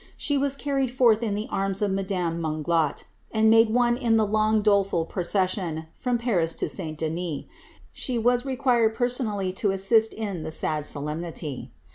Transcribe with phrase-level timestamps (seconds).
[0.17, 2.07] She was carried forth in the arms of madamc
[2.37, 6.97] de Monglat, and made one in the long, doleful procession from Paris to St.
[6.97, 7.43] Denis.
[7.93, 11.69] She was required personally to assist in the sad so lemniiy.